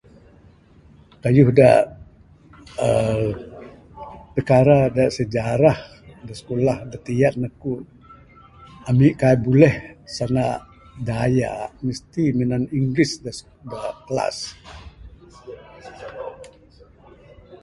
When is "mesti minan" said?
11.85-12.63